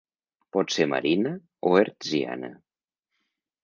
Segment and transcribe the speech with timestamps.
[0.57, 1.35] Pot ser marina
[1.73, 2.53] o hertziana.